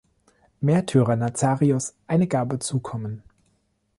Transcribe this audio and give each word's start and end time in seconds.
Märtyrer 0.61 1.15
Nazarius 1.15 1.93
eine 2.07 2.25
Gabe 2.25 2.57
zukommen. 2.57 3.21